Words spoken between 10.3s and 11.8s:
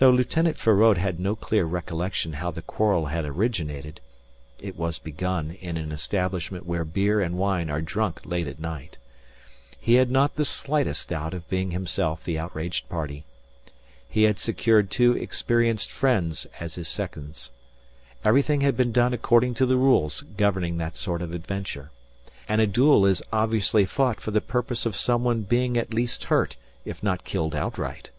the slightest doubt of being